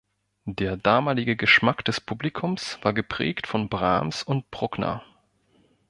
[0.49, 5.03] Der damalige Geschmack des Publikums war geprägt von Brahms und Bruckner.